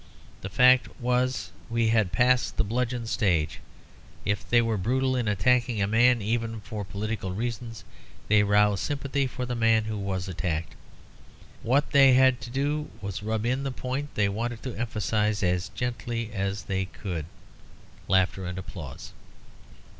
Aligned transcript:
The 0.41 0.49
fact 0.49 0.99
was 0.99 1.51
we 1.69 1.89
had 1.89 2.11
passed 2.11 2.57
the 2.57 2.63
bludgeon 2.63 3.05
stage. 3.05 3.59
If 4.25 4.49
they 4.49 4.59
were 4.59 4.75
brutal 4.79 5.15
in 5.15 5.27
attacking 5.27 5.79
a 5.79 5.85
man, 5.85 6.23
even 6.23 6.59
for 6.61 6.83
political 6.83 7.31
reasons, 7.31 7.83
they 8.27 8.41
roused 8.41 8.83
sympathy 8.83 9.27
for 9.27 9.45
the 9.45 9.53
man 9.53 9.83
who 9.83 9.99
was 9.99 10.27
attacked. 10.27 10.73
What 11.61 11.91
they 11.91 12.13
had 12.13 12.41
to 12.41 12.49
do 12.49 12.89
was 12.99 13.19
to 13.19 13.25
rub 13.25 13.45
in 13.45 13.61
the 13.61 13.69
point 13.69 14.15
they 14.15 14.27
wanted 14.27 14.63
to 14.63 14.73
emphasise 14.75 15.43
as 15.43 15.69
gently 15.69 16.31
as 16.33 16.63
they 16.63 16.85
could." 16.85 17.27
(Laughter 18.07 18.47
and 18.47 18.57
applause.) 18.57 19.13